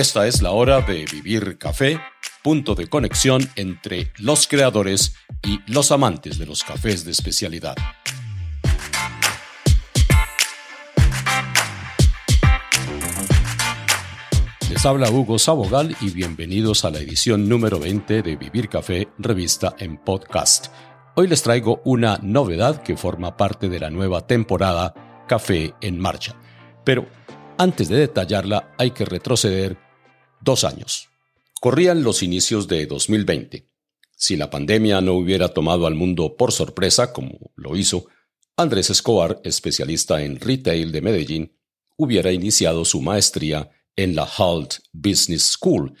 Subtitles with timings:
[0.00, 2.00] Esta es la hora de Vivir Café,
[2.42, 7.76] punto de conexión entre los creadores y los amantes de los cafés de especialidad.
[14.70, 19.76] Les habla Hugo Sabogal y bienvenidos a la edición número 20 de Vivir Café, revista
[19.78, 20.68] en podcast.
[21.14, 24.94] Hoy les traigo una novedad que forma parte de la nueva temporada
[25.28, 26.36] Café en Marcha.
[26.86, 27.06] Pero
[27.58, 29.89] antes de detallarla hay que retroceder
[30.40, 31.08] dos años.
[31.60, 33.68] Corrían los inicios de 2020.
[34.16, 38.06] Si la pandemia no hubiera tomado al mundo por sorpresa, como lo hizo,
[38.56, 41.56] Andrés Escobar, especialista en retail de Medellín,
[41.96, 45.94] hubiera iniciado su maestría en la Halt Business School,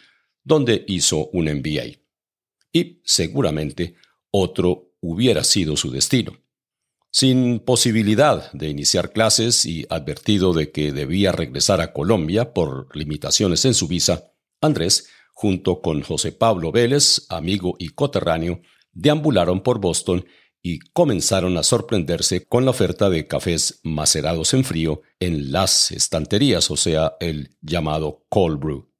[0.44, 2.00] donde hizo un MBA.
[2.72, 3.96] Y seguramente
[4.30, 6.38] otro hubiera sido su destino.
[7.10, 13.64] Sin posibilidad de iniciar clases y advertido de que debía regresar a Colombia por limitaciones
[13.64, 14.29] en su visa,
[14.60, 18.60] Andrés, junto con José Pablo Vélez, amigo y coterráneo,
[18.92, 20.24] deambularon por Boston
[20.62, 26.70] y comenzaron a sorprenderse con la oferta de cafés macerados en frío en las estanterías,
[26.70, 28.90] o sea, el llamado cold brew.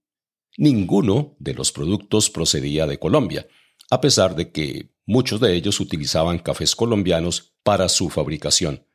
[0.56, 3.46] Ninguno de los productos procedía de Colombia,
[3.90, 8.86] a pesar de que muchos de ellos utilizaban cafés colombianos para su fabricación.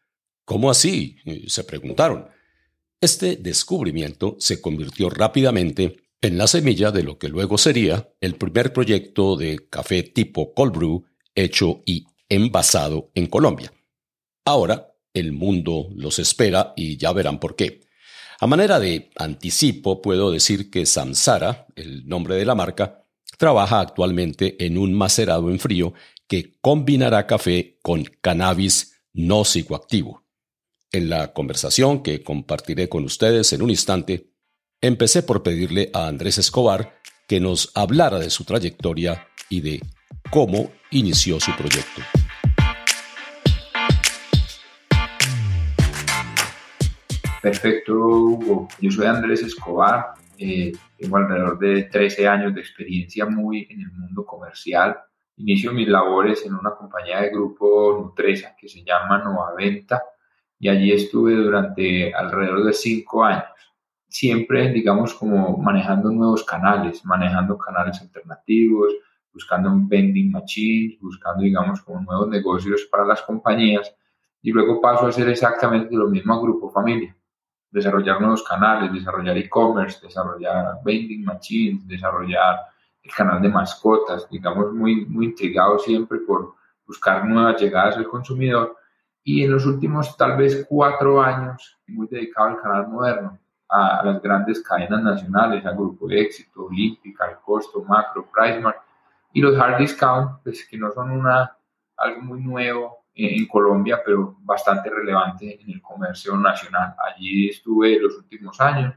[0.45, 1.17] ¿Cómo así?
[1.47, 2.27] se preguntaron.
[3.01, 8.73] Este descubrimiento se convirtió rápidamente en la semilla de lo que luego sería el primer
[8.73, 13.71] proyecto de café tipo cold brew hecho y envasado en Colombia.
[14.43, 17.81] Ahora el mundo los espera y ya verán por qué.
[18.39, 23.05] A manera de anticipo, puedo decir que Samsara, el nombre de la marca,
[23.37, 25.93] trabaja actualmente en un macerado en frío
[26.27, 30.23] que combinará café con cannabis no psicoactivo.
[30.91, 34.31] En la conversación que compartiré con ustedes en un instante,
[34.87, 39.79] empecé por pedirle a Andrés Escobar que nos hablara de su trayectoria y de
[40.29, 42.01] cómo inició su proyecto.
[47.41, 48.67] Perfecto, Hugo.
[48.79, 53.91] Yo soy Andrés Escobar, eh, tengo alrededor de 13 años de experiencia muy en el
[53.91, 54.97] mundo comercial.
[55.37, 59.23] Inicio mis labores en una compañía de grupo Nutresa que se llama
[59.57, 60.03] Venta
[60.59, 63.45] y allí estuve durante alrededor de 5 años.
[64.17, 68.93] Siempre, digamos, como manejando nuevos canales, manejando canales alternativos,
[69.33, 73.93] buscando vending machines, buscando, digamos, como nuevos negocios para las compañías.
[74.41, 77.13] Y luego paso a hacer exactamente lo mismo a Grupo Familia.
[77.69, 82.61] Desarrollar nuevos canales, desarrollar e-commerce, desarrollar vending machines, desarrollar
[83.03, 86.53] el canal de mascotas, digamos, muy, muy intrigado siempre por
[86.87, 88.77] buscar nuevas llegadas al consumidor.
[89.25, 93.39] Y en los últimos tal vez cuatro años, muy dedicado al canal moderno,
[93.75, 98.81] a, las grandes cadenas nacionales, al Grupo Éxito, Olímpica, al Costo, Macro, Pricemark,
[99.33, 101.57] y los hard discount, pues que no son una,
[101.97, 106.95] algo muy nuevo en Colombia, pero bastante relevante en el comercio nacional.
[106.97, 108.95] Allí estuve los últimos años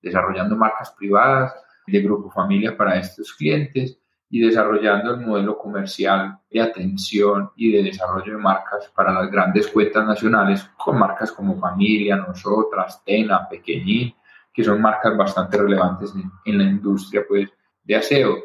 [0.00, 1.54] desarrollando marcas privadas
[1.86, 3.99] de Grupo Familia para estos clientes
[4.30, 9.66] y desarrollando el modelo comercial de atención y de desarrollo de marcas para las grandes
[9.66, 14.14] cuentas nacionales con marcas como Familia, Nosotras, Tena, Pequeñín,
[14.52, 17.50] que son marcas bastante relevantes en, en la industria pues,
[17.82, 18.36] de aseo.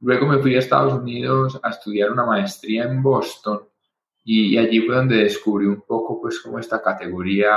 [0.00, 3.60] Luego me fui a Estados Unidos a estudiar una maestría en Boston
[4.24, 7.52] y, allí fue donde descubrí un poco, pues, como esta categoría,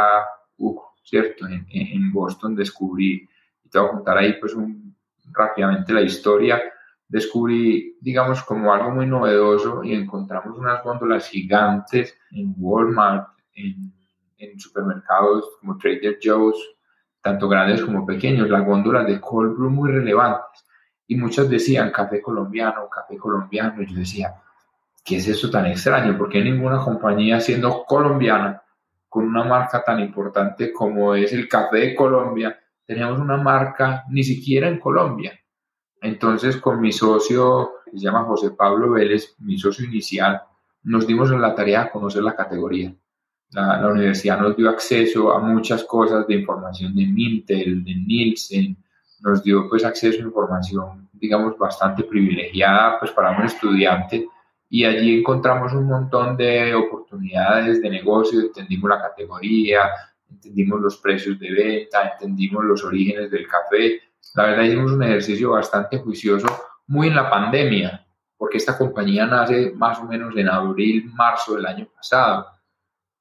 [0.57, 1.45] uh, ¿cierto?
[1.47, 3.27] En, en, Boston descubrí,
[3.63, 4.95] y te voy a contar ahí, pues, un,
[5.31, 6.61] rápidamente la historia.
[7.07, 13.91] Descubrí, digamos, como algo muy novedoso y encontramos unas góndolas gigantes en Walmart, en,
[14.57, 16.57] supermercados como Trader Joe's,
[17.21, 20.65] tanto grandes como pequeños, las góndolas de cold brew muy relevantes.
[21.07, 23.81] Y muchos decían café colombiano, café colombiano.
[23.81, 24.35] Y yo decía,
[25.03, 26.17] ¿qué es eso tan extraño?
[26.17, 28.63] Porque ninguna compañía siendo colombiana,
[29.13, 34.23] con una marca tan importante como es el Café de Colombia, tenemos una marca ni
[34.23, 35.39] siquiera en Colombia?
[36.03, 40.41] Entonces, con mi socio, que se llama José Pablo Vélez, mi socio inicial,
[40.83, 42.93] nos dimos en la tarea de conocer la categoría.
[43.51, 48.75] La, universidad nos dio acceso a muchas cosas de información de Mintel, de Nielsen,
[49.21, 54.27] nos dio pues acceso a información, digamos, bastante privilegiada pues para un estudiante
[54.69, 59.89] y allí encontramos un montón de oportunidades de negocio, entendimos la categoría,
[60.29, 64.01] entendimos los precios de venta, entendimos los orígenes del café.
[64.35, 66.47] La verdad hicimos un ejercicio bastante juicioso,
[66.87, 71.67] muy en la pandemia, porque esta compañía nace más o menos en abril, marzo del
[71.67, 72.47] año pasado,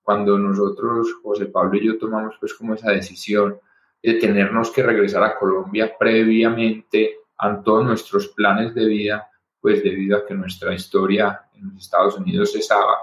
[0.03, 3.59] cuando nosotros, José Pablo y yo, tomamos pues como esa decisión
[4.03, 9.31] de tenernos que regresar a Colombia previamente a todos nuestros planes de vida,
[9.61, 12.97] pues debido a que nuestra historia en los Estados Unidos cesaba,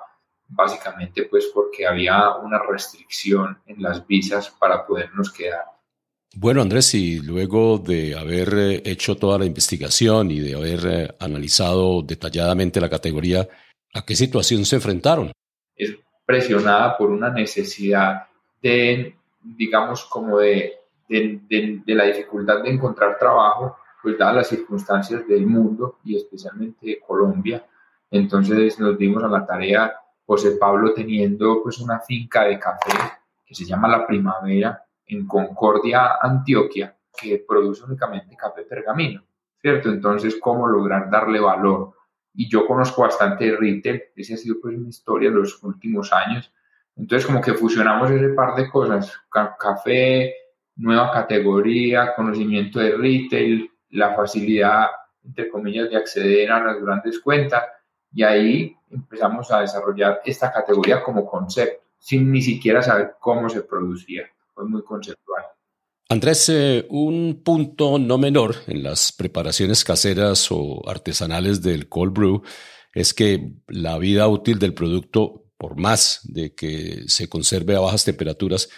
[0.48, 5.79] básicamente pues porque había una restricción en las visas para podernos quedar.
[6.41, 11.15] Bueno, Andrés, y luego de haber eh, hecho toda la investigación y de haber eh,
[11.19, 13.45] analizado detalladamente la categoría,
[13.94, 15.33] ¿a qué situación se enfrentaron?
[15.75, 18.27] Es presionada por una necesidad
[18.62, 20.75] de, digamos, como de,
[21.09, 27.00] de, la dificultad de encontrar trabajo, pues dadas las circunstancias del mundo y especialmente de
[27.06, 27.65] Colombia.
[28.09, 29.94] Entonces nos dimos a la tarea,
[30.25, 32.97] José Pablo teniendo pues una finca de café
[33.45, 39.24] que se llama La Primavera, en Concordia, Antioquia, que produce únicamente café pergamino,
[39.60, 39.90] ¿cierto?
[39.90, 41.94] Entonces, ¿cómo lograr darle valor?
[42.34, 46.54] Y yo conozco bastante retail, esa ha sido pues mi historia en los últimos años.
[46.96, 49.12] Entonces, como que fusionamos ese par de cosas,
[49.60, 50.36] café,
[50.76, 54.88] nueva categoría, conocimiento de retail, la facilidad,
[55.24, 57.64] entre comillas, de acceder a las grandes cuentas,
[58.12, 63.62] y ahí empezamos a desarrollar esta categoría como concepto, sin ni siquiera saber cómo se
[63.64, 64.30] producía
[64.68, 65.44] muy conceptual.
[66.12, 72.42] Andrés, eh, un punto no menor en las preparaciones caseras o artesanales del cold brew
[72.94, 78.06] es que la vida útil del producto, por más de que se conserve a bajas
[78.06, 78.70] temperaturas,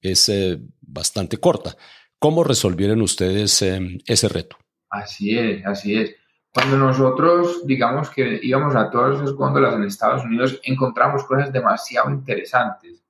[0.00, 1.76] es eh, bastante corta.
[2.18, 4.56] ¿Cómo resolvieron ustedes eh, ese reto?
[4.88, 6.14] Así es, así es.
[6.54, 12.10] Cuando nosotros, digamos que íbamos a todas esas góndolas en Estados Unidos, encontramos cosas demasiado
[12.10, 13.04] interesantes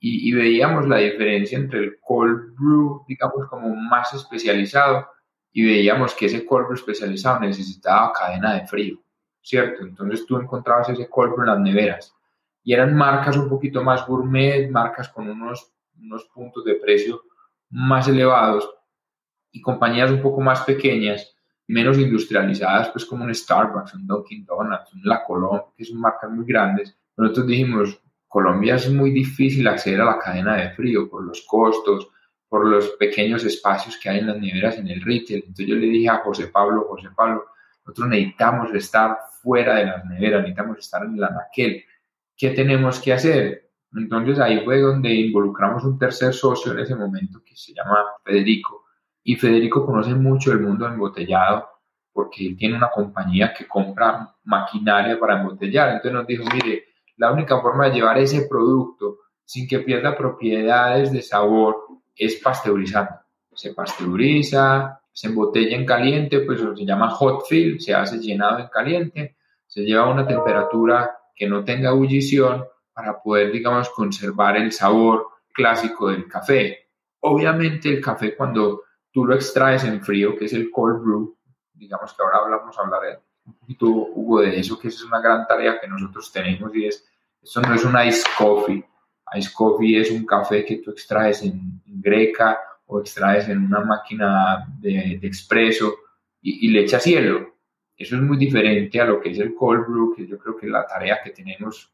[0.00, 5.08] y, veíamos la diferencia entre el cold brew, digamos, como más especializado,
[5.52, 8.98] y veíamos que ese cold brew especializado necesitaba cadena de frío,
[9.42, 9.82] ¿cierto?
[9.82, 12.14] Entonces tú encontrabas ese cold brew en las neveras.
[12.62, 17.22] Y eran marcas un poquito más gourmet, marcas con unos, unos puntos de precio
[17.70, 18.68] más elevados
[19.50, 21.34] y compañías un poco más pequeñas,
[21.66, 26.30] menos industrializadas, pues como un Starbucks, un Dunkin' Donuts, un La Colombe, que son marcas
[26.30, 26.96] muy grandes.
[27.16, 32.08] Nosotros dijimos, Colombia es muy difícil acceder a la cadena de frío por los costos,
[32.48, 35.40] por los pequeños espacios que hay en las neveras en el retail.
[35.40, 37.46] Entonces yo le dije a José Pablo, José Pablo,
[37.84, 41.84] nosotros necesitamos estar fuera de las neveras, necesitamos estar en la naquel.
[42.36, 43.70] ¿Qué tenemos que hacer?
[43.94, 48.84] Entonces ahí fue donde involucramos un tercer socio en ese momento que se llama Federico.
[49.24, 51.66] Y Federico conoce mucho el mundo embotellado
[52.12, 55.90] porque él tiene una compañía que compra maquinaria para embotellar.
[55.90, 56.87] Entonces nos dijo, mire,
[57.18, 61.86] la única forma de llevar ese producto sin que pierda propiedades de sabor
[62.16, 63.20] es pasteurizando.
[63.54, 68.68] Se pasteuriza, se embotella en caliente, pues se llama hot fill, se hace llenado en
[68.68, 69.36] caliente,
[69.66, 75.26] se lleva a una temperatura que no tenga ebullición para poder, digamos, conservar el sabor
[75.52, 76.88] clásico del café.
[77.20, 81.36] Obviamente el café cuando tú lo extraes en frío, que es el cold brew,
[81.72, 85.80] digamos que ahora hablamos, hablar un poquito, Hugo, de eso, que es una gran tarea
[85.80, 87.04] que nosotros tenemos y es,
[87.42, 88.84] eso no es un ice coffee.
[89.34, 94.66] Ice coffee es un café que tú extraes en, greca o extraes en una máquina
[94.78, 95.94] de, de expreso
[96.40, 97.56] y, le echas hielo.
[97.96, 100.66] Eso es muy diferente a lo que es el cold brew, que yo creo que
[100.66, 101.92] es la tarea que tenemos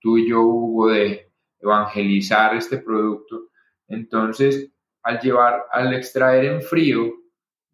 [0.00, 1.30] tú y yo, Hugo, de
[1.60, 3.50] evangelizar este producto.
[3.88, 4.70] Entonces,
[5.02, 7.21] al llevar, al extraer en frío,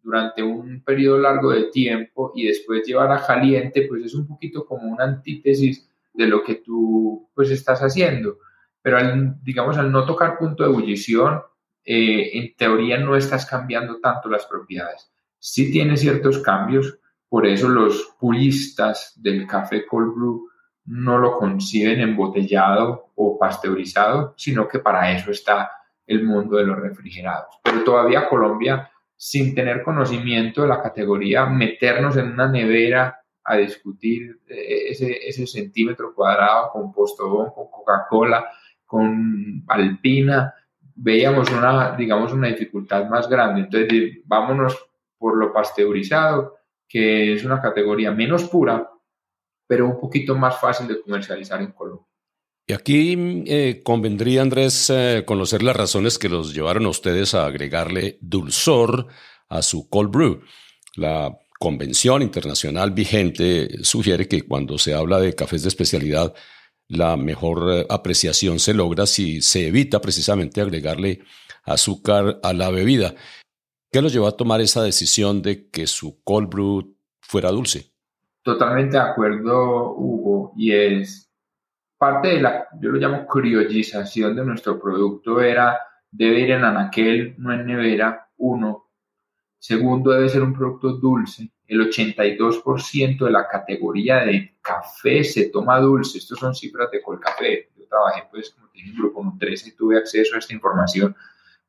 [0.01, 4.65] durante un periodo largo de tiempo y después llevar a caliente, pues es un poquito
[4.65, 8.39] como una antítesis de lo que tú pues estás haciendo.
[8.81, 11.41] Pero al, digamos, al no tocar punto de ebullición,
[11.83, 15.11] eh, en teoría no estás cambiando tanto las propiedades.
[15.37, 20.49] Sí tiene ciertos cambios, por eso los puristas del café cold brew
[20.85, 25.71] no lo conciben embotellado o pasteurizado, sino que para eso está
[26.07, 27.59] el mundo de los refrigerados.
[27.63, 28.89] Pero todavía Colombia
[29.21, 35.45] sin tener conocimiento de la categoría, meternos en una nevera a discutir eh, ese, ese
[35.45, 38.49] centímetro cuadrado con Postobón, con Coca-Cola,
[38.85, 40.53] con Alpina,
[40.95, 43.61] veíamos una, digamos, una dificultad más grande.
[43.61, 46.55] Entonces, vámonos por lo pasteurizado,
[46.87, 48.89] que es una categoría menos pura,
[49.67, 52.08] pero un poquito más fácil de comercializar en Colombia.
[52.69, 57.47] Y aquí eh, convendría, Andrés, eh, conocer las razones que los llevaron a ustedes a
[57.47, 59.07] agregarle dulzor
[59.47, 60.41] a su cold brew.
[60.93, 66.35] La convención internacional vigente sugiere que cuando se habla de cafés de especialidad,
[66.87, 71.21] la mejor eh, apreciación se logra si se evita precisamente agregarle
[71.63, 73.15] azúcar a la bebida.
[73.91, 77.93] ¿Qué los llevó a tomar esa decisión de que su cold brew fuera dulce?
[78.43, 81.28] Totalmente de acuerdo, Hugo, y es
[81.99, 85.77] parte de la, yo lo llamo criollización de nuestro producto era
[86.09, 88.87] debe ir en anaquel, no en nevera, uno.
[89.59, 91.51] Segundo, debe ser un producto dulce.
[91.67, 96.17] El 82% de la categoría de café se toma dulce.
[96.17, 97.69] Estos son cifras de Colcafé.
[97.77, 101.15] Yo trabajé, pues, como tiene un grupo 13 y tuve acceso a esta información.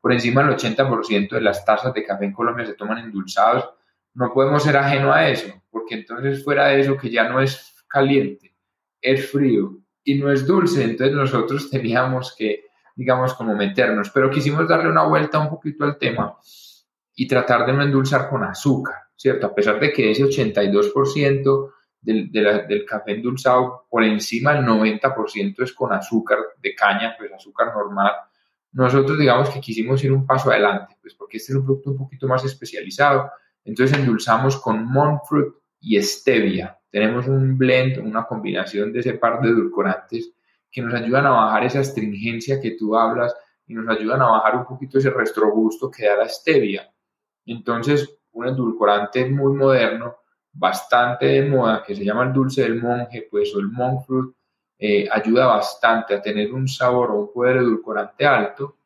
[0.00, 3.68] Por encima del 80% de las tazas de café en Colombia se toman endulzados.
[4.14, 7.84] No podemos ser ajeno a eso, porque entonces fuera de eso que ya no es
[7.88, 8.54] caliente,
[9.00, 12.64] es frío y no es dulce, entonces nosotros teníamos que,
[12.96, 16.36] digamos, como meternos, pero quisimos darle una vuelta un poquito al tema
[17.14, 19.46] y tratar de no endulzar con azúcar, ¿cierto?
[19.46, 25.72] A pesar de que ese 82% del, del café endulzado, por encima del 90% es
[25.74, 28.12] con azúcar de caña, pues azúcar normal,
[28.72, 31.98] nosotros digamos que quisimos ir un paso adelante, pues porque este es un producto un
[31.98, 33.30] poquito más especializado,
[33.64, 36.79] entonces endulzamos con monk fruit y stevia.
[36.90, 40.32] Tenemos un blend, una combinación de ese par de edulcorantes
[40.70, 43.34] que nos ayudan a bajar esa astringencia que tú hablas
[43.66, 46.92] y nos ayudan a bajar un poquito ese restrogusto que da la stevia.
[47.46, 50.16] Entonces, un edulcorante muy moderno,
[50.52, 54.34] bastante de moda, que se llama el dulce del monje, pues, o el monk fruit,
[54.78, 58.76] eh, ayuda bastante a tener un sabor o un poder edulcorante alto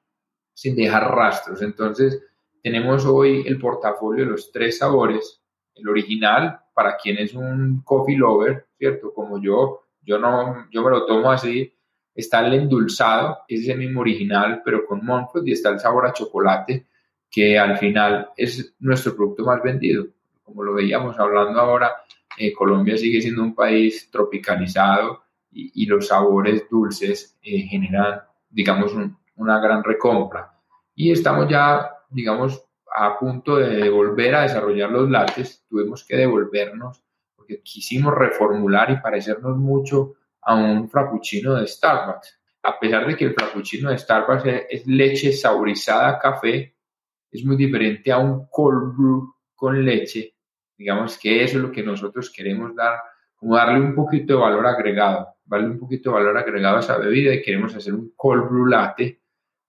[0.53, 1.63] sin dejar rastros.
[1.63, 2.23] Entonces,
[2.63, 5.43] tenemos hoy el portafolio de los tres sabores,
[5.75, 9.15] el original, para quien es un coffee lover, ¿cierto?
[9.15, 11.73] Como yo, yo no, yo me lo tomo así.
[12.15, 16.13] Está el endulzado, es el mismo original, pero con Monfort, y está el sabor a
[16.13, 16.87] chocolate,
[17.31, 20.07] que al final es nuestro producto más vendido.
[20.43, 21.93] Como lo veíamos hablando ahora,
[22.39, 28.93] eh, Colombia sigue siendo un país tropicalizado y, los sabores dulces eh, generan, digamos,
[29.37, 30.53] una gran recompra.
[30.97, 32.65] Y estamos ya, digamos,
[32.97, 37.03] a punto de volver a desarrollar los lates, tuvimos que devolvernos
[37.35, 42.41] porque quisimos reformular y parecernos mucho a un frappuccino de Starbucks.
[42.63, 46.77] A pesar de que el frappuccino de Starbucks es, leche saborizada café,
[47.33, 50.37] es muy diferente a un cold brew con leche.
[50.79, 53.01] Digamos que eso es lo que nosotros queremos dar,
[53.35, 56.97] como darle un poquito de valor agregado, darle un poquito de valor agregado a esa
[56.97, 59.24] bebida y queremos hacer un cold brew latte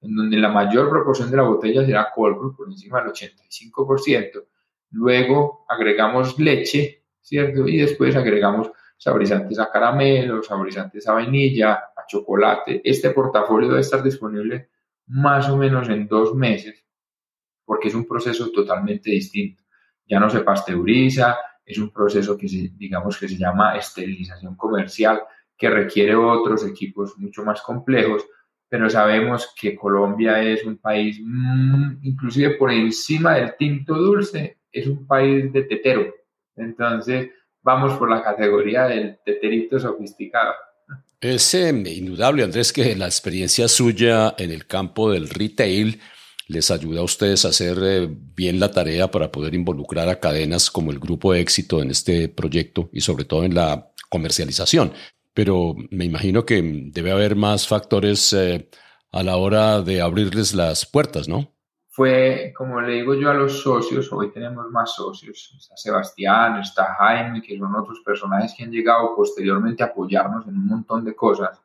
[0.06, 4.46] en donde la mayor proporción de la botella será cold brew por encima del 85%.
[4.92, 7.68] Luego agregamos leche, ¿cierto?
[7.68, 12.82] Y después agregamos saborizantes a caramelo, saborizantes a vainilla, a chocolate.
[12.84, 14.70] Este portafolio debe estar disponible
[15.08, 16.86] más o menos en dos meses
[17.66, 19.64] porque es un proceso totalmente distinto.
[20.08, 25.24] Ya no se pasteuriza, es un proceso que digamos que se llama esterilización comercial
[25.58, 28.26] que requiere otros equipos mucho más complejos,
[28.70, 34.88] pero sabemos que Colombia es un país, mm, inclusive por encima del tinto dulce, es
[34.88, 36.14] un país de tetero.
[36.56, 37.30] Entonces,
[37.62, 40.54] vamos por la categoría del teterito sofisticado.
[41.22, 46.00] Es eh, indudable, Andrés, que la experiencia suya en el campo del retail
[46.48, 50.70] les ayuda a ustedes a hacer eh, bien la tarea para poder involucrar a cadenas
[50.70, 54.94] como el Grupo Éxito en este proyecto y sobre todo en la comercialización
[55.36, 58.70] pero me imagino que debe haber más factores eh,
[59.12, 61.52] a la hora de abrirles las puertas, ¿no?
[61.90, 66.96] Fue, como le digo yo a los socios, hoy tenemos más socios, está Sebastián, está
[66.98, 71.14] Jaime, que son otros personajes que han llegado posteriormente a apoyarnos en un montón de
[71.14, 71.62] cosas.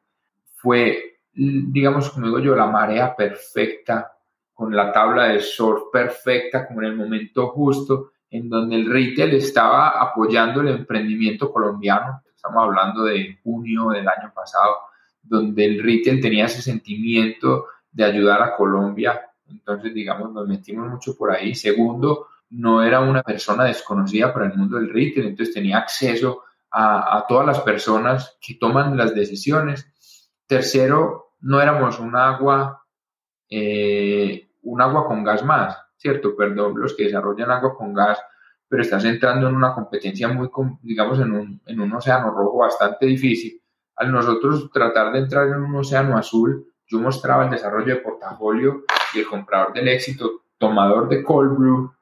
[0.57, 4.13] Fue, digamos, como digo yo, la marea perfecta,
[4.53, 9.35] con la tabla de surf perfecta, como en el momento justo, en donde el retail
[9.35, 14.77] estaba apoyando el emprendimiento colombiano estamos hablando de junio del año pasado,
[15.23, 19.21] donde el retail tenía ese sentimiento de ayudar a Colombia.
[19.47, 21.55] Entonces, digamos, nos metimos mucho por ahí.
[21.55, 27.27] Segundo, no era una persona desconocida para el mundo del retail, entonces tenía acceso a,
[27.29, 29.93] todas las personas que toman las decisiones.
[30.47, 32.87] Tercero, no éramos un agua,
[33.51, 36.35] eh, un agua con gas más, ¿cierto?
[36.35, 38.19] Perdón, los que desarrollan agua con gas
[38.71, 40.49] pero estás entrando en una competencia muy,
[40.83, 43.61] digamos, en un, en un océano rojo bastante difícil.
[43.97, 48.85] Al nosotros tratar de entrar en un océano azul, yo mostraba el desarrollo de portafolio
[49.13, 51.93] y el comprador del éxito, tomador de cold brew,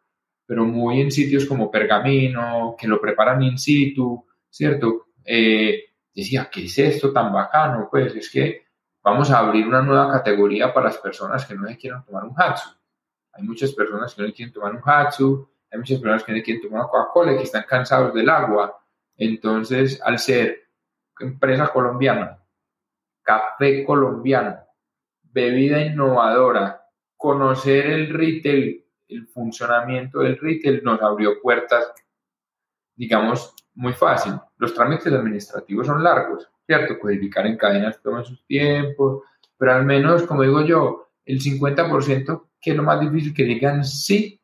[0.44, 5.06] pero muy en sitios como Pergamino, que lo preparan in situ, ¿cierto?
[5.24, 5.84] Eh,
[6.14, 7.88] decía, ¿qué es esto tan bacano?
[7.90, 8.66] Pues es que
[9.02, 12.34] vamos a abrir una nueva categoría para las personas que no se quieran tomar un
[12.36, 12.68] Hatsu.
[13.32, 16.62] Hay muchas personas que no quieren tomar un Hatsu, hay muchas personas que no quieren
[16.62, 18.80] tomar Coca-Cola y que están cansados del agua.
[19.16, 20.68] Entonces, al ser
[21.18, 22.38] empresa colombiana,
[23.22, 24.56] café colombiano,
[25.22, 26.82] bebida innovadora,
[27.16, 31.92] conocer el retail, el funcionamiento del retail nos abrió puertas,
[32.94, 34.34] digamos, muy fácil.
[34.56, 36.98] Los trámites administrativos son largos, ¿cierto?
[36.98, 39.22] Codificar en cadenas toma sus tiempos,
[39.56, 43.84] pero al menos, como digo yo, el 50%, que es lo más difícil, que digan
[43.84, 44.37] sí,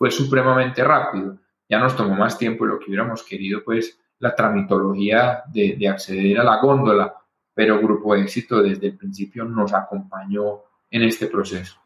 [0.00, 1.36] fue supremamente rápido.
[1.68, 5.88] Ya nos tomó más tiempo de lo que hubiéramos querido, pues, la tramitología de, de
[5.88, 7.14] acceder a la góndola,
[7.52, 11.76] pero Grupo Éxito desde el principio nos acompañó en este proceso.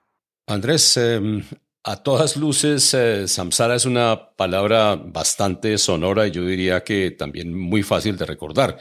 [0.46, 1.42] Andrés, em,
[1.82, 7.52] a todas luces, eh, Samsara es una palabra bastante sonora y yo diría que también
[7.52, 8.78] muy fácil de recordar.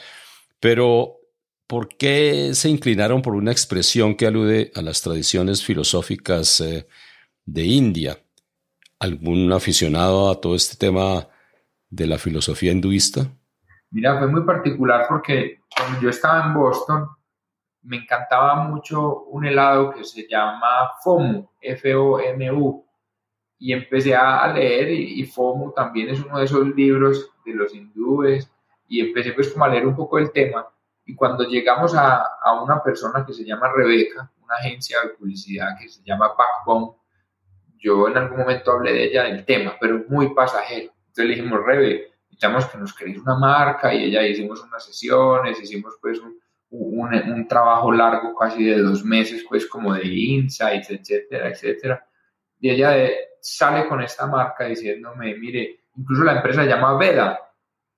[0.60, 1.22] Pero,
[1.66, 6.86] ¿por qué se inclinaron por una expresión que alude a las tradiciones filosóficas eh,
[7.46, 8.23] de India?
[9.04, 11.28] ¿Algún aficionado a todo este tema
[11.90, 13.28] de la filosofía hinduista?
[13.92, 17.10] Mira, fue muy particular porque cuando yo estaba en Boston,
[17.82, 22.86] me encantaba mucho un helado que se llama FOMU, F-O-M-U,
[23.58, 28.50] y empecé a leer y, FOMU también es uno de esos libros de los hindúes.
[28.88, 30.66] Y empecé pues como a leer un poco el tema.
[31.06, 35.78] Y cuando llegamos a, a una persona que se llama Rebeca, una agencia de publicidad
[35.78, 37.03] que se llama Backbone,
[37.84, 40.94] yo en algún momento hablé de ella del tema, pero muy pasajero.
[41.08, 45.62] Entonces le dijimos, Rebe, necesitamos que nos creéis una marca y ella hicimos unas sesiones,
[45.62, 51.50] hicimos pues un, un, trabajo largo casi de dos meses pues como de insights, etcétera,
[51.50, 52.08] etcétera.
[52.60, 52.96] Y ella
[53.42, 57.38] sale con esta marca diciéndome, mire, incluso la empresa se llama Veda,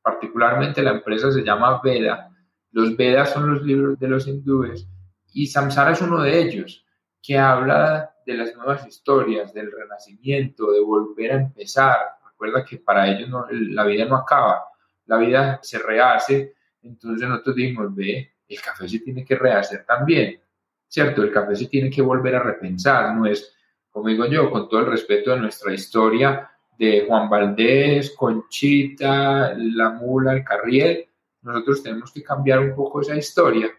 [0.01, 2.31] particularmente la empresa se llama Veda.
[2.71, 4.87] Los Vedas son los libros de los hindúes
[5.31, 6.84] y Samsara es uno de ellos,
[7.25, 11.97] que habla de las nuevas historias, del renacimiento, de volver a empezar.
[12.25, 14.63] Recuerda que para ellos la vida no acaba,
[15.05, 16.55] la vida se rehace.
[16.83, 20.39] Entonces nosotros dijimos, ve, el café se tiene que rehacer también,
[20.87, 21.23] ¿cierto?
[21.23, 23.55] El café se tiene que volver a repensar, no es,
[23.89, 29.91] como digo yo, con todo el respeto de nuestra historia, de Juan Valdés, Conchita, La
[29.91, 31.07] Mula, el Carriel,
[31.41, 33.71] nosotros tenemos que cambiar un poco esa historia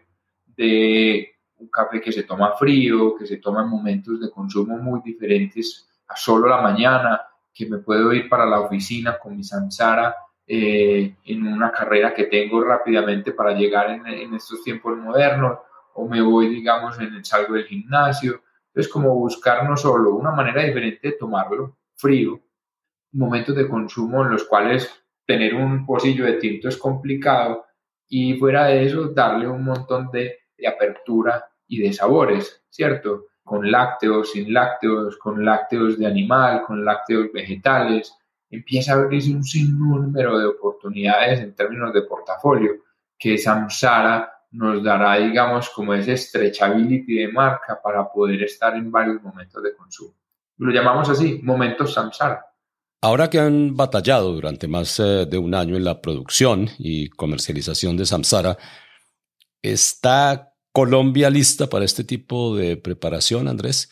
[0.45, 5.01] de un café que se toma frío, que se toma en momentos de consumo muy
[5.03, 7.21] diferentes a solo la mañana,
[7.53, 12.25] que me puedo ir para la oficina con mi samsara eh, en una carrera que
[12.25, 15.59] tengo rápidamente para llegar en, estos tiempos modernos,
[15.95, 18.43] o me voy, digamos, en el salgo del gimnasio.
[18.73, 22.39] Es como buscar no solo una manera diferente de tomarlo frío,
[23.13, 24.89] momentos de consumo en los cuales
[25.25, 27.65] tener un pocillo de tinto es complicado
[28.07, 33.25] y fuera de eso darle un montón de apertura y de sabores, ¿cierto?
[33.43, 38.13] Con lácteos, sin lácteos, con lácteos de animal, con lácteos vegetales.
[38.49, 42.71] Empieza a abrirse un sinnúmero de oportunidades en términos de portafolio
[43.17, 49.21] que Samsara nos dará, digamos, como ese stretchability de marca para poder estar en varios
[49.21, 50.13] momentos de consumo.
[50.57, 52.45] Lo llamamos así, momentos Samsara.
[53.01, 57.95] Ahora que han batallado durante más eh, de un año en la producción y comercialización
[57.95, 58.57] de Samsara,
[59.61, 63.89] ¿Está Colombia lista para este tipo de preparación, Andrés?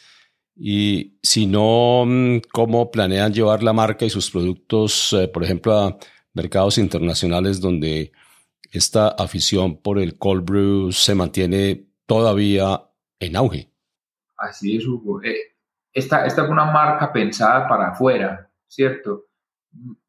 [0.55, 5.75] Y si no, mm, ¿cómo planean llevar la marca y sus productos, eh, por ejemplo,
[5.75, 5.97] a
[6.35, 8.11] mercados internacionales donde
[8.71, 12.83] esta afición por el cold brew se mantiene todavía
[13.19, 13.71] en auge?
[14.37, 15.23] Así es, Hugo.
[15.23, 15.55] Eh,
[15.91, 19.29] esta, esta es una marca pensada para afuera, ¿cierto?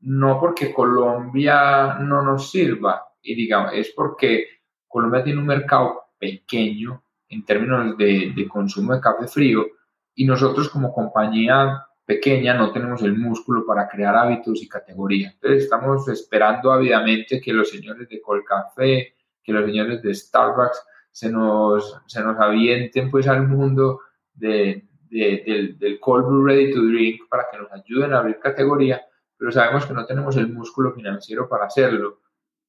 [0.00, 4.44] No porque Colombia no nos sirva, y digamos, es porque
[4.86, 9.66] Colombia tiene un mercado pequeño en términos de, consumo de café frío
[10.14, 15.35] y nosotros como compañía pequeña no tenemos el músculo para crear hábitos y categorías.
[15.35, 21.31] Entonces estamos esperando ávidamente que los señores de Colcafé, que los señores de Starbucks se
[21.31, 24.00] nos, se nos avienten pues al mundo
[24.33, 29.02] del, del cold brew ready to drink para que nos ayuden a abrir categoría,
[29.37, 32.20] pero sabemos que no tenemos el músculo financiero para hacerlo.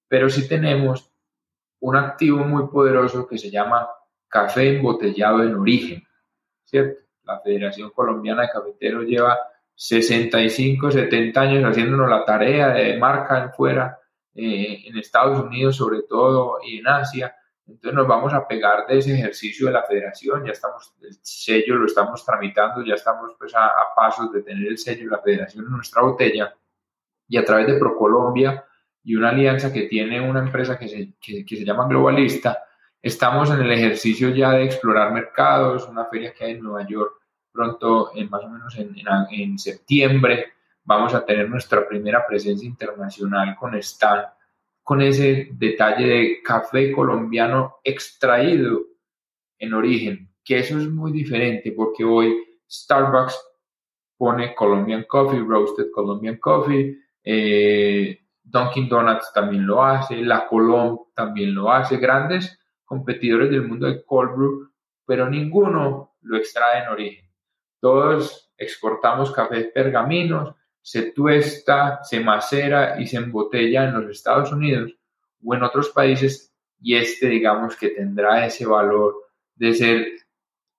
[0.07, 1.11] Pero sí tenemos
[1.79, 3.87] un activo muy poderoso que se llama
[4.27, 6.03] café embotellado en origen,
[6.63, 7.01] ¿cierto?
[7.23, 9.37] La Federación Colombiana de Cafeteros lleva
[9.75, 13.99] 65, 70 años haciéndonos la tarea de marca en fuera,
[14.33, 17.35] eh, en Estados Unidos sobre todo y en Asia.
[17.65, 21.75] Entonces nos vamos a pegar de ese ejercicio de la federación, ya estamos, el sello
[21.75, 25.21] lo estamos tramitando, ya estamos pues a, a pasos de tener el sello de la
[25.21, 26.55] federación en nuestra botella
[27.27, 28.65] y a través de ProColombia
[29.07, 32.65] y una alianza que tiene una empresa que se, que, se llama Globalista,
[33.01, 37.13] estamos en el ejercicio ya de explorar mercados, una feria que hay en Nueva York
[37.49, 38.93] pronto, en, más o menos en,
[39.31, 40.47] en, septiembre,
[40.83, 44.25] vamos a tener nuestra primera presencia internacional con Stan,
[44.83, 48.81] con ese detalle de café colombiano extraído
[49.57, 52.35] en origen, que eso es muy diferente porque hoy
[52.69, 53.41] Starbucks
[54.17, 61.53] pone Colombian Coffee, Roasted Colombian Coffee, eh, Dunkin' Donuts también lo hace, La Colombe también
[61.53, 64.71] lo hace, grandes competidores del mundo de cold brew,
[65.05, 67.29] pero ninguno lo extrae en origen.
[67.79, 74.93] Todos exportamos café pergaminos, se tuesta, se macera y se embotella en los Estados Unidos
[75.43, 79.15] o en otros países y este digamos que tendrá ese valor
[79.55, 80.07] de ser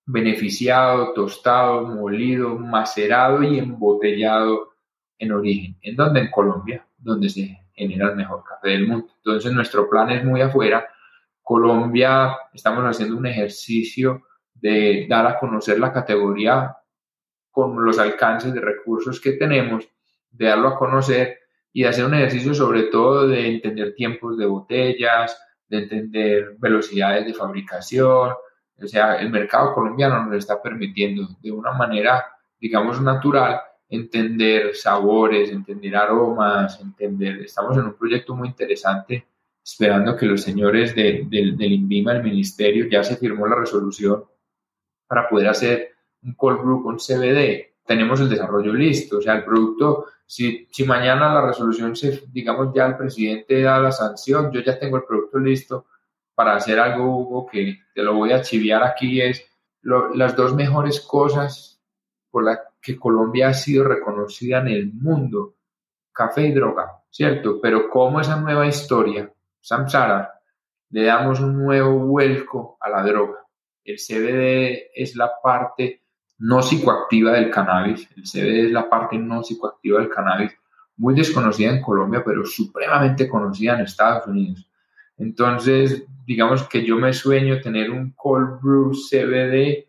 [0.06, 4.70] beneficiado, tostado, molido, macerado y embotellado
[5.18, 5.76] en origen.
[5.82, 6.20] ¿En dónde?
[6.20, 9.08] En Colombia, donde se genera el mejor café del mundo.
[9.16, 10.86] Entonces nuestro plan es muy afuera.
[11.42, 16.76] Colombia, estamos haciendo un ejercicio de dar a conocer la categoría
[17.50, 19.88] con los alcances de recursos que tenemos,
[20.30, 21.38] de darlo a conocer
[21.72, 27.26] y de hacer un ejercicio sobre todo de entender tiempos de botellas, de entender velocidades
[27.26, 28.32] de fabricación.
[28.80, 32.24] O sea, el mercado colombiano nos está permitiendo de una manera,
[32.60, 39.26] digamos, natural entender sabores, entender aromas, entender, estamos en un proyecto muy interesante,
[39.64, 44.24] esperando que los señores de, del INVIMA, el ministerio, ya se firmó la resolución
[45.06, 47.74] para poder hacer un cold brew con CBD.
[47.84, 52.74] Tenemos el desarrollo listo, o sea, el producto, si, si mañana la resolución se, digamos,
[52.74, 55.86] ya el presidente da la sanción, yo ya tengo el producto listo
[56.34, 59.44] para hacer algo, Hugo, que te lo voy a chiviar aquí, es
[59.82, 61.80] las dos mejores cosas
[62.30, 65.56] por las que Colombia ha sido reconocida en el mundo,
[66.12, 67.60] café y droga, ¿cierto?
[67.60, 70.40] Pero como esa nueva historia, Samsara,
[70.90, 73.40] le damos un nuevo vuelco a la droga.
[73.84, 76.02] El CBD es la parte
[76.38, 80.52] no psicoactiva del cannabis, el CBD es la parte no psicoactiva del cannabis,
[80.96, 84.70] muy desconocida en Colombia, pero supremamente conocida en Estados Unidos.
[85.16, 89.88] Entonces, digamos que yo me sueño tener un cold brew CBD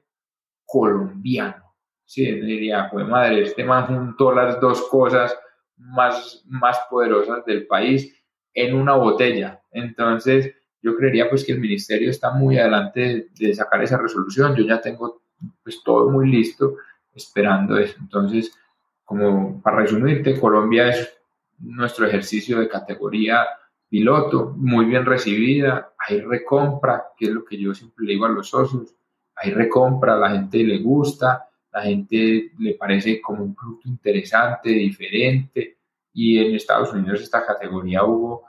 [0.66, 1.69] colombiano
[2.10, 5.38] sí, diría, pues madre, este man juntó las dos cosas
[5.78, 8.20] más, más poderosas del país
[8.52, 9.62] en una botella.
[9.70, 14.56] Entonces, yo creería pues que el ministerio está muy adelante de, sacar esa resolución.
[14.56, 15.22] Yo ya tengo
[15.62, 16.78] pues todo muy listo
[17.14, 17.98] esperando eso.
[18.00, 18.58] Entonces,
[19.06, 21.16] como para resumirte, Colombia es
[21.60, 23.46] nuestro ejercicio de categoría
[23.88, 28.30] piloto, muy bien recibida, hay recompra, que es lo que yo siempre le digo a
[28.30, 28.96] los socios,
[29.36, 35.78] hay recompra, la gente le gusta, la gente le parece como un producto interesante, diferente,
[36.14, 38.46] y en Estados Unidos esta categoría Hugo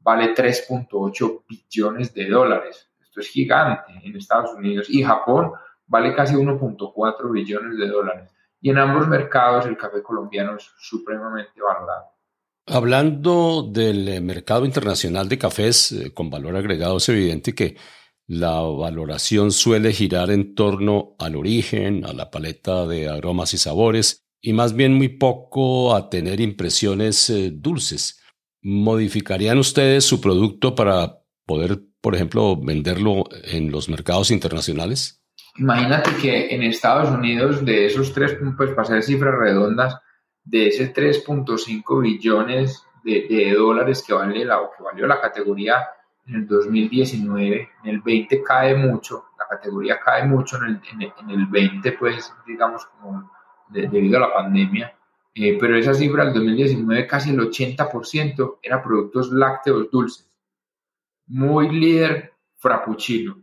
[0.00, 2.88] vale 3.8 billones de dólares.
[3.00, 5.52] Esto es gigante en Estados Unidos y Japón
[5.86, 8.30] vale casi 1.4 billones de dólares.
[8.60, 12.06] Y en ambos mercados el café colombiano es supremamente valorado.
[12.66, 17.76] Hablando del eh, mercado internacional de cafés eh, con valor agregado, es evidente que
[18.26, 24.24] la valoración suele girar en torno al origen, a la paleta de aromas y sabores,
[24.40, 28.22] y más bien muy poco a tener impresiones eh, dulces.
[28.62, 35.22] ¿Modificarían ustedes su producto para poder, por ejemplo, venderlo en los mercados internacionales?
[35.58, 39.94] Imagínate que en Estados Unidos, de esos tres, pues para hacer cifras redondas,
[40.44, 45.86] de ese 3.5 billones de, dólares que, vale la, que valió la categoría
[46.26, 51.30] en el 2019, en el 20 cae mucho, la categoría cae mucho, en el, en
[51.30, 53.30] el, 20 pues digamos como
[53.68, 54.96] debido a la pandemia,
[55.34, 60.30] eh, pero esa cifra del 2019 casi el 80% era productos lácteos dulces.
[61.28, 63.40] Muy líder Frappuccino,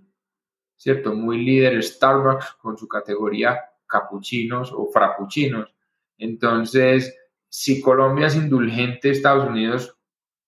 [0.76, 1.14] ¿cierto?
[1.14, 5.74] Muy líder Starbucks con su categoría capuchinos o frappuccinos.
[6.18, 7.16] Entonces,
[7.48, 9.96] si Colombia es indulgente, Estados Unidos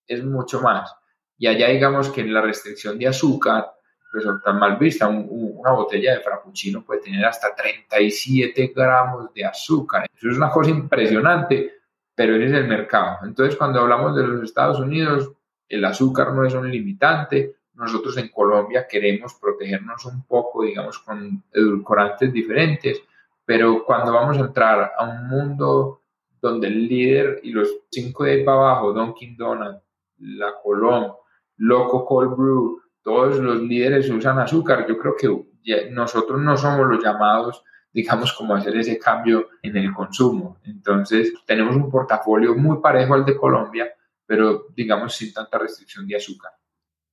[0.07, 0.95] es mucho más
[1.37, 3.75] y allá digamos que la restricción de azúcar
[4.15, 5.07] resulta mal vista.
[5.07, 10.07] una botella de frappuccino puede tener hasta 37 gramos de azúcar.
[10.15, 11.73] Eso es una cosa impresionante,
[12.15, 13.17] pero ese es el mercado.
[13.23, 15.31] Entonces, cuando hablamos de los Estados Unidos,
[15.67, 17.57] el azúcar no es un limitante.
[17.73, 23.01] Nosotros en Colombia queremos protegernos un poco, digamos, con edulcorantes diferentes,
[23.43, 26.01] pero cuando vamos a entrar a un mundo
[26.39, 29.81] donde el líder y los cinco de ahí para abajo, Dunkin' Donuts,
[30.19, 31.11] la Colón,
[31.57, 34.85] Loco Cold Brew, todos los líderes usan azúcar.
[34.87, 39.93] Yo creo que nosotros no somos los llamados, digamos, como hacer ese cambio en el
[39.93, 40.57] consumo.
[40.63, 43.91] Entonces, tenemos un portafolio muy parejo al de Colombia,
[44.25, 46.51] pero digamos sin tanta restricción de azúcar.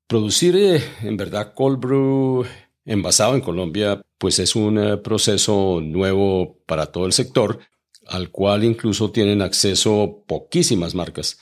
[0.06, 2.44] Producir eh, en verdad cold brew
[2.84, 7.60] envasado en Colombia, pues es un eh, proceso nuevo para todo el sector,
[8.08, 11.38] al cual incluso tienen acceso poquísimas marcas.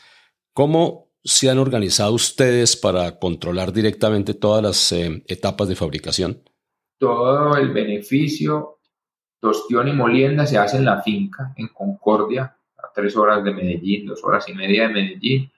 [0.52, 6.42] ¿Cómo se han organizado ustedes para controlar directamente todas las eh, etapas de fabricación?
[6.98, 8.78] Todo el beneficio,
[9.40, 14.06] tostión y molienda se hace en la finca, en Concordia, a tres horas de Medellín,
[14.06, 15.50] dos horas y media de Medellín.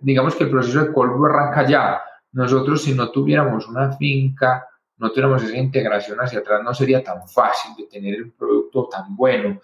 [0.00, 2.00] Digamos que el proceso de colvo arranca ya.
[2.32, 4.66] Nosotros, si no tuviéramos una finca
[5.00, 9.16] no tuviéramos esa integración hacia atrás, no sería tan fácil de tener un producto tan
[9.16, 9.60] bueno,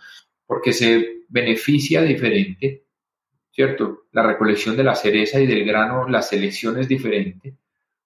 [0.46, 2.85] porque se beneficia diferente,
[3.56, 4.04] ¿cierto?
[4.12, 7.56] La recolección de la cereza y del grano, la selección es diferente.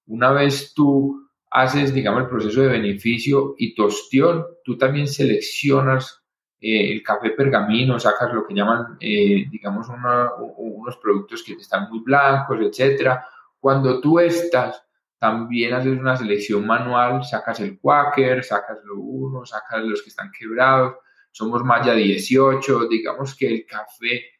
[0.06, 6.22] Una vez tú haces, digamos, el proceso de beneficio y tostión, tú también seleccionas
[6.60, 11.98] eh, el café pergamino, sacas lo que llaman, eh, digamos, unos productos que están muy
[11.98, 13.26] blancos, etcétera.
[13.58, 14.84] Cuando tú estás,
[15.18, 20.30] también haces una selección manual, sacas el Quaker, sacas lo uno, sacas los que están
[20.30, 20.94] quebrados,
[21.32, 24.39] somos ya 18, digamos que el café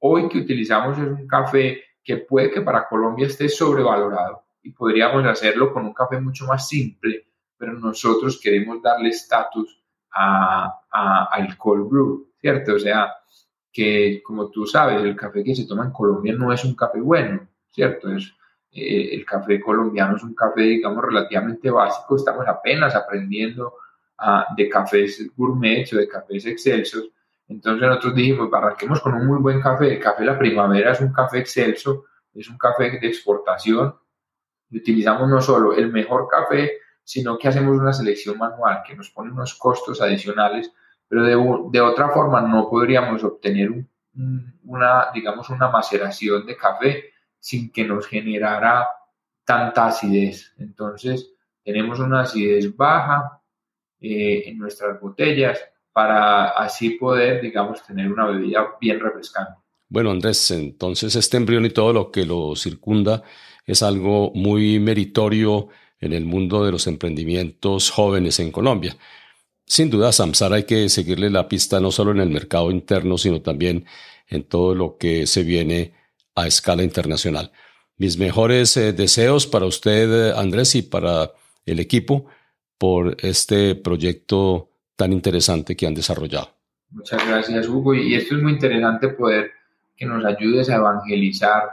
[0.00, 5.24] hoy que utilizamos es un café que puede que para Colombia esté sobrevalorado y podríamos
[5.26, 12.30] hacerlo con un café mucho más simple, pero nosotros queremos darle estatus al cold brew,
[12.40, 12.74] ¿cierto?
[12.74, 13.12] O sea,
[13.72, 17.00] que como tú sabes, el café que se toma en Colombia no es un café
[17.00, 18.10] bueno, ¿cierto?
[18.10, 18.34] Es,
[18.72, 23.74] eh, el café colombiano es un café, digamos, relativamente básico, estamos apenas aprendiendo
[24.56, 27.10] de cafés gourmet o de cafés excelsos.
[27.48, 29.94] Entonces nosotros dijimos, arranquemos con un muy buen café.
[29.94, 33.94] El café La Primavera es un café excelso, es un café de exportación.
[34.70, 39.10] Y utilizamos no solo el mejor café, sino que hacemos una selección manual que nos
[39.10, 40.70] pone unos costos adicionales,
[41.08, 43.70] pero de, de otra forma no podríamos obtener
[44.64, 47.04] una, digamos, una maceración de café
[47.38, 48.88] sin que nos generara
[49.44, 50.52] tanta acidez.
[50.58, 51.32] Entonces,
[51.64, 53.40] tenemos una acidez baja,
[54.00, 55.58] eh, en nuestras botellas
[55.92, 59.52] para así poder, digamos, tener una bebida bien refrescante.
[59.88, 63.22] Bueno, Andrés, entonces este embrión y todo lo que lo circunda
[63.64, 65.68] es algo muy meritorio
[66.00, 68.96] en el mundo de los emprendimientos jóvenes en Colombia.
[69.66, 73.42] Sin duda, Samsara hay que seguirle la pista no solo en el mercado interno, sino
[73.42, 73.84] también
[74.28, 75.92] en todo lo que se viene
[76.34, 77.52] a escala internacional.
[77.96, 81.32] Mis mejores eh, deseos para usted, Andrés, y para
[81.66, 82.26] el equipo
[82.78, 84.67] por este proyecto
[84.98, 86.48] tan interesante que han desarrollado.
[86.90, 87.94] Muchas gracias, Hugo.
[87.94, 89.52] Y esto es muy interesante poder
[89.96, 91.70] que nos ayudes a evangelizar,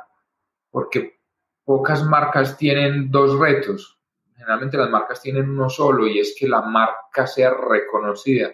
[0.70, 1.18] porque
[1.64, 4.00] pocas marcas tienen dos retos.
[4.36, 8.54] Generalmente las marcas tienen uno solo y es que la marca sea reconocida.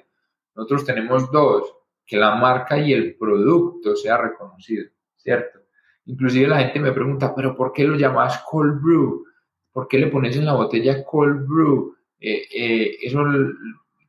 [0.56, 5.60] Nosotros tenemos dos, que la marca y el producto sea reconocido, ¿cierto?
[6.06, 9.26] Inclusive la gente me pregunta, pero ¿por qué lo llamas cold brew?
[9.74, 11.94] ¿Por qué le pones en la botella cold brew?
[12.22, 13.26] Eh, eh, eso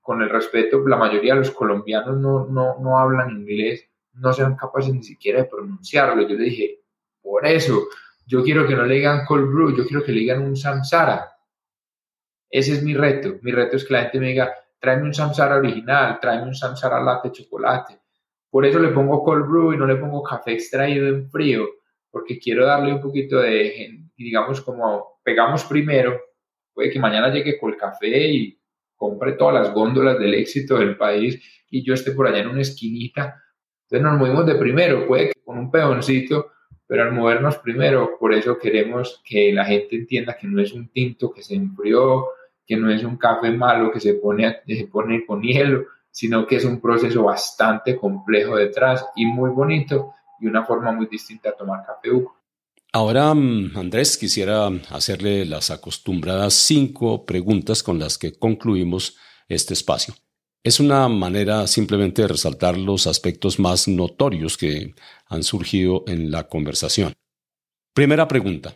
[0.03, 4.57] con el respeto, la mayoría de los colombianos no, no, no hablan inglés, no sean
[4.57, 6.23] capaces ni siquiera de pronunciarlo.
[6.23, 6.81] Yo le dije,
[7.23, 7.89] por eso,
[8.27, 11.33] yo quiero que no le digan cold brew, yo quiero que le digan un samsara.
[12.51, 13.37] Ese es mi reto.
[13.43, 17.01] Mi reto es que la gente me diga, tráeme un samsara original, tráeme un samsara
[17.01, 17.99] latte chocolate.
[18.51, 21.67] Por eso le pongo cold brew y no le pongo café extraído en frío,
[22.11, 26.21] porque quiero darle un poquito de, digamos, como pegamos primero
[26.75, 28.59] Puede que mañana llegue con el café y
[29.03, 32.61] compre todas las góndolas del éxito del país y yo esté por allá en una
[32.61, 33.43] esquinita.
[33.83, 36.53] Entonces nos movimos de primero, puede que con un pedoncito,
[36.87, 40.89] pero al movernos primero, por eso queremos que la gente entienda que no es un
[40.91, 42.29] tinto que se enfrió,
[42.65, 46.57] que no es un café malo que se pone, se pone con hielo, sino que
[46.57, 51.57] es un proceso bastante complejo detrás y muy bonito y una forma muy distinta de
[51.57, 52.11] tomar café.
[52.95, 59.17] Ahora, mm, Andrés, quisiera hacerle las acostumbradas cinco preguntas con las que concluimos
[59.49, 60.15] este espacio.
[60.63, 64.95] Es una manera simplemente de resaltar los aspectos más notorios que
[65.27, 67.15] han surgido en la conversación.
[67.95, 68.75] Primera pregunta.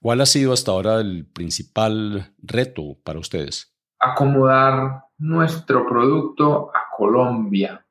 [0.00, 3.72] ¿Cuál ha sido hasta ahora el principal reto para ustedes?
[4.00, 7.81] Acomodar nuestro producto a Colombia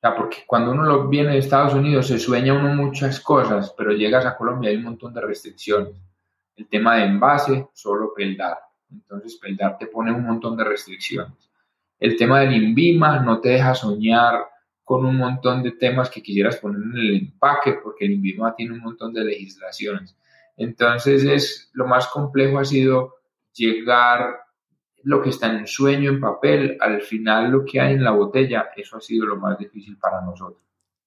[0.00, 4.24] porque cuando uno lo viene de Estados Unidos se sueña uno muchas cosas, pero llegas
[4.24, 5.94] a Colombia y hay un montón de restricciones.
[6.56, 8.58] El tema de envase, solo peldar.
[8.90, 11.50] Entonces peldar te pone un montón de restricciones.
[11.98, 14.46] El tema del INVIMA no te deja soñar
[14.84, 18.74] con un montón de temas que quisieras poner en el empaque, porque el INVIMA tiene
[18.74, 20.16] un montón de legislaciones.
[20.56, 23.16] Entonces es lo más complejo ha sido
[23.52, 24.38] llegar
[25.08, 28.68] lo que está en sueño, en papel, al final lo que hay en la botella,
[28.76, 30.60] eso ha sido lo más difícil para nosotros.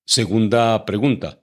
[0.04, 1.38] Segunda pregunta.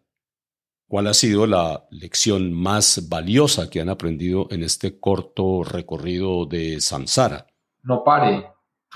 [0.88, 6.81] ¿Cuál ha sido la lección más valiosa que han aprendido en este corto recorrido de
[6.81, 7.47] Samsara?
[7.85, 8.51] No pare.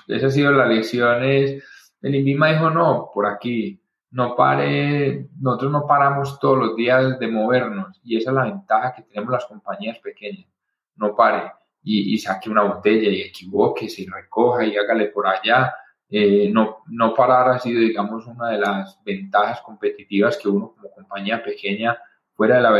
[0.08, 1.22] Esa ha sido la lección.
[1.22, 1.62] Es,
[2.00, 3.80] el INVIMA dijo, no, por aquí.
[4.10, 5.28] No pare.
[5.38, 8.00] Nosotros no paramos todos los días de movernos.
[8.02, 10.48] Y esa es la ventaja que tenemos las compañías pequeñas.
[10.96, 11.52] No pare
[11.84, 15.74] y, saque una botella y equivoque, se recoja y hágale por allá.
[16.08, 20.90] Eh, no, no parar ha sido, digamos, una de las ventajas competitivas que uno como
[20.90, 21.98] compañía pequeña
[22.34, 22.70] fuera de la,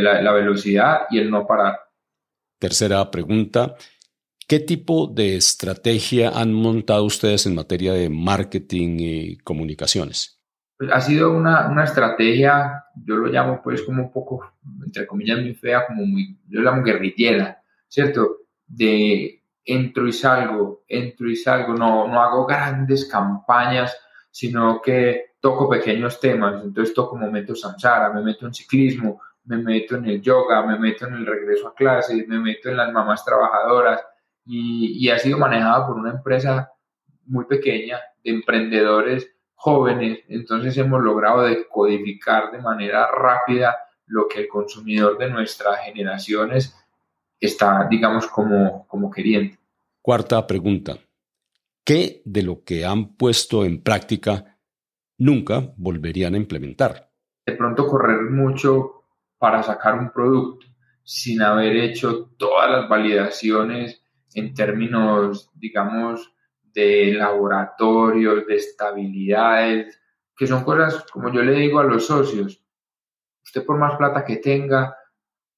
[0.00, 1.80] la, la velocidad y el no parar.
[2.58, 3.74] Tercera pregunta.
[4.46, 10.40] ¿Qué tipo de estrategia han montado ustedes en materia de marketing y comunicaciones?
[10.76, 14.52] Pues ha sido una, una, estrategia, yo lo llamo pues como un poco,
[14.84, 18.43] entre comillas, muy fea, como muy, yo lo llamo guerrillera, ¿cierto?
[18.76, 23.96] De entro y salgo, entro y salgo, no, no hago grandes campañas,
[24.30, 29.96] sino que toco pequeños temas, entonces toco momentos samsara, me meto en ciclismo, me meto
[29.96, 33.24] en el yoga, me meto en el regreso a clases, me meto en las mamás
[33.24, 34.00] trabajadoras,
[34.46, 36.72] y, ha sido manejado por una empresa
[37.26, 40.20] muy pequeña de emprendedores jóvenes.
[40.28, 46.76] Entonces hemos logrado decodificar de manera rápida lo que el consumidor de nuestras generaciones
[47.46, 49.56] está, digamos, como, como queriendo.
[50.00, 50.98] Cuarta pregunta.
[51.84, 54.58] ¿Qué de lo que han puesto en práctica
[55.18, 57.10] nunca volverían a implementar?
[57.44, 59.04] De pronto correr mucho
[59.38, 60.66] para sacar un producto
[61.02, 64.02] sin haber hecho todas las validaciones
[64.34, 66.32] en términos, digamos,
[66.72, 70.00] de laboratorios, de estabilidades,
[70.36, 72.60] que son cosas, como yo le digo a los socios,
[73.44, 74.96] usted por más plata que tenga,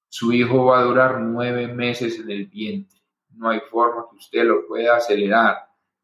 [0.09, 3.01] su hijo va a durar nueve meses en el vientre.
[3.35, 5.57] No hay forma que usted lo pueda acelerar.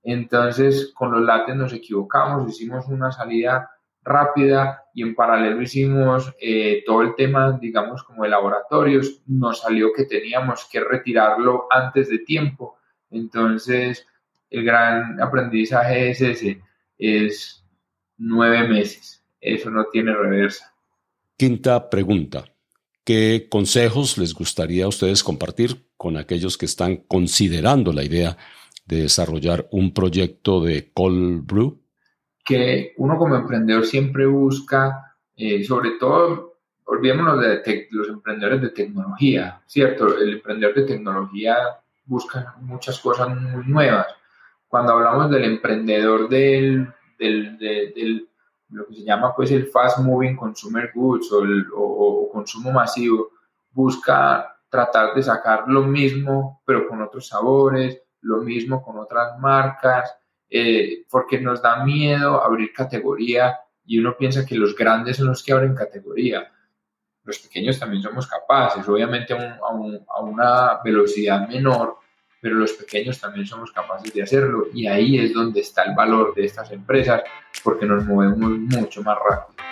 [0.03, 3.71] Entonces, con los lates nos equivocamos, hicimos una salida
[4.05, 9.23] rápida y en paralelo hicimos eh, todo el tema, digamos, como de laboratorios.
[9.27, 12.77] Nos salió que teníamos que retirarlo antes de tiempo.
[13.11, 14.07] Entonces,
[14.51, 16.63] el gran aprendizaje es ese,
[16.99, 17.65] es
[18.19, 19.25] nueve meses.
[19.41, 20.73] Eso no tiene reversa.
[21.37, 22.45] Quinta pregunta.
[23.05, 28.37] ¿Qué consejos les gustaría a ustedes compartir con aquellos que están considerando la idea
[28.87, 31.83] de desarrollar un proyecto de cold brew?
[32.45, 39.61] que uno como emprendedor siempre busca, eh, sobre todo, olvidémonos de los emprendedores de tecnología,
[39.67, 40.19] ¿cierto?
[40.19, 41.57] El emprendedor de tecnología
[42.05, 44.07] busca muchas cosas muy nuevas.
[44.67, 48.29] Cuando hablamos del emprendedor del, del,
[48.73, 53.31] lo que se llama pues el fast moving consumer goods o, el, o consumo masivo,
[53.71, 60.17] busca tratar de sacar lo mismo pero con otros sabores, lo mismo con otras marcas,
[60.49, 65.43] eh, porque nos da miedo abrir categoría y uno piensa que los grandes son los
[65.43, 66.51] que abren categoría.
[67.25, 71.99] Los pequeños también somos capaces, obviamente a, una velocidad menor,
[72.43, 76.35] pero los pequeños también somos capaces de hacerlo y ahí es donde está el valor
[76.35, 77.23] de estas empresas
[77.63, 79.63] porque nos movemos mucho más rápido.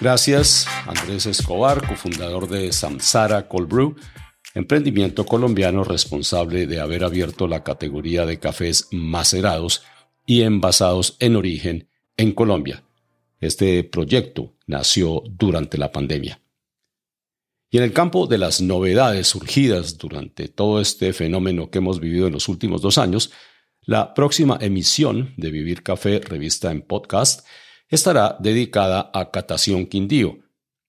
[0.00, 3.96] Gracias, Andrés Escobar, cofundador de Samsara Cold Brew,
[4.54, 9.84] emprendimiento colombiano responsable de haber abierto la categoría de cafés macerados
[10.26, 12.82] y envasados en origen en Colombia.
[13.40, 16.40] Este proyecto nació durante la pandemia.
[17.70, 22.26] Y en el campo de las novedades surgidas durante todo este fenómeno que hemos vivido
[22.26, 23.30] en los últimos dos años,
[23.82, 27.46] la próxima emisión de Vivir Café, revista en podcast,
[27.88, 30.38] estará dedicada a Catación Quindío,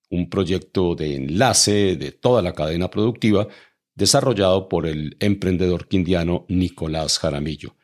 [0.10, 3.48] un proyecto de enlace de toda la cadena productiva
[3.94, 7.76] desarrollado por el emprendedor quindiano Nicolás Jaramillo.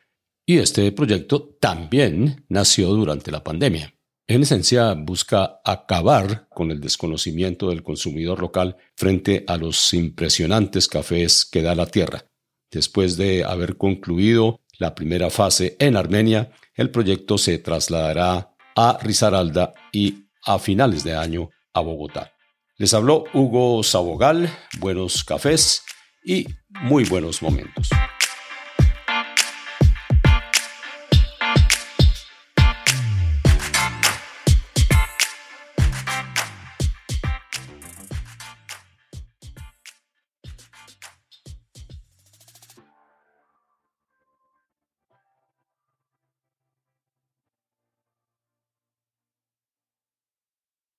[0.44, 3.95] Y este proyecto también nació durante la pandemia.
[4.28, 11.44] En esencia, busca acabar con el desconocimiento del consumidor local frente a los impresionantes cafés
[11.44, 12.24] que da la tierra.
[12.72, 19.74] Después de haber concluido la primera fase en Armenia, el proyecto se trasladará a Risaralda
[19.92, 22.32] y a finales de año a Bogotá.
[22.78, 25.82] Les habló Hugo Sabogal, buenos cafés
[26.24, 26.48] y
[26.82, 27.90] muy buenos momentos.